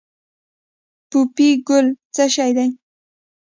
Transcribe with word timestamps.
پوپی 1.09 1.49
ګل 1.67 1.87
څه 2.13 2.23
شی 2.33 2.51
دی؟ 2.57 2.69